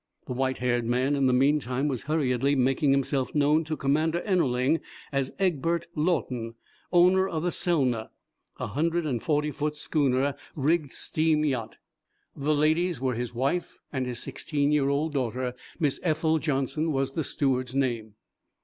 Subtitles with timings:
[0.25, 4.81] The white haired man, in the meantime, was hurriedly making himself known to Commander Ennerling
[5.11, 6.55] as Egbert Lawton,
[6.91, 8.09] owner of the "Selna,"
[8.59, 11.77] a hundred and forty foot schooner rigged steam yacht.
[12.35, 17.13] The ladies were his wife and his sixteen year old daughter, Miss Ethel Johnson was
[17.13, 18.15] the steward's name.